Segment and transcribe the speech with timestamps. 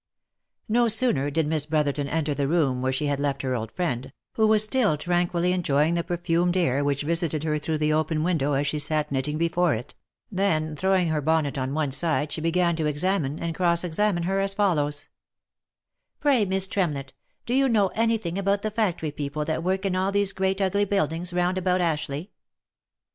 [0.67, 4.11] No sooner did Miss Brotherton enter the room where she had left her old friend,
[4.33, 8.53] who was still tranquilly enjoying the perfumed air which visited her through the open window
[8.53, 9.93] as she sat knitting before it,
[10.31, 14.39] than throwing her bonnet on one side, she began to examine, and cross examine her
[14.39, 15.07] as follows:"
[16.19, 16.71] Pray, Mrs.
[16.71, 17.13] Tremlett,
[17.45, 20.59] do you know any thing about the factory people that work in all these great
[20.59, 22.29] ugly buildings round about Ash leigh